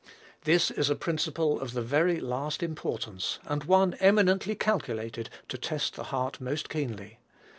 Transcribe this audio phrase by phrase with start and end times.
[0.45, 5.93] This is a principle of the very last importance, and one eminently calculated to test
[5.93, 7.19] the heart most keenly.